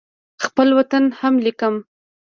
[0.45, 1.75] خپل وطن هم لیکم.